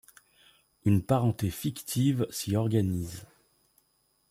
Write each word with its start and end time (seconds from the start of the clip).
Une 0.83 1.03
parenté 1.03 1.51
fictive 1.51 2.25
s'y 2.31 2.55
organise. 2.55 3.23